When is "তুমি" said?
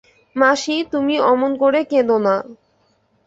0.91-1.15